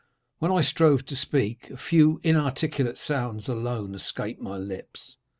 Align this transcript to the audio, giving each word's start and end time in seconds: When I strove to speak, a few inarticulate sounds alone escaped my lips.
When 0.39 0.51
I 0.51 0.63
strove 0.63 1.05
to 1.05 1.15
speak, 1.15 1.69
a 1.69 1.77
few 1.77 2.19
inarticulate 2.23 2.97
sounds 2.97 3.47
alone 3.47 3.93
escaped 3.93 4.41
my 4.41 4.57
lips. 4.57 5.17